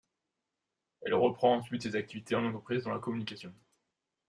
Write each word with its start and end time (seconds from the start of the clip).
Elle 1.01 1.13
reprend 1.13 1.57
ensuite 1.57 1.83
ses 1.83 1.95
activités 1.95 2.33
en 2.35 2.43
entreprise, 2.43 2.85
dans 2.85 2.91
la 2.91 2.97
communication. 2.97 3.53